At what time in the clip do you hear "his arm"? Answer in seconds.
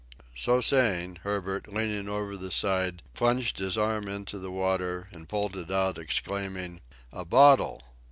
3.59-4.07